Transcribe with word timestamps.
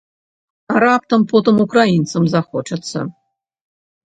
А 0.71 0.79
раптам 0.83 1.21
потым 1.31 1.55
украінцам 1.67 2.23
захочацца? 2.33 2.97